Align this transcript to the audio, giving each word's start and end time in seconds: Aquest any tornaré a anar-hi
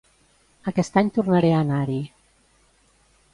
Aquest 0.71 0.97
any 1.01 1.11
tornaré 1.17 1.51
a 1.57 1.61
anar-hi 1.67 2.01